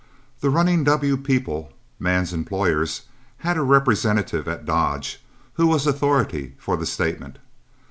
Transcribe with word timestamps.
The 0.39 0.49
"Running 0.49 0.83
W" 0.83 1.15
people, 1.15 1.73
Mann's 1.99 2.33
employers, 2.33 3.03
had 3.45 3.55
a 3.55 3.61
representative 3.61 4.47
at 4.47 4.65
Dodge, 4.65 5.21
who 5.53 5.67
was 5.67 5.85
authority 5.85 6.55
for 6.57 6.75
the 6.75 6.87
statement. 6.87 7.37